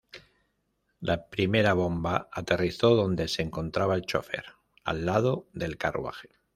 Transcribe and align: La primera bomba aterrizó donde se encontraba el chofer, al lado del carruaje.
La 1.01 1.29
primera 1.29 1.75
bomba 1.75 2.27
aterrizó 2.31 2.95
donde 2.95 3.27
se 3.27 3.43
encontraba 3.43 3.93
el 3.93 4.01
chofer, 4.07 4.45
al 4.83 5.05
lado 5.05 5.47
del 5.53 5.77
carruaje. 5.77 6.29